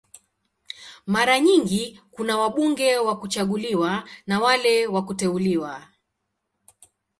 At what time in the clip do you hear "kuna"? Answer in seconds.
2.11-2.37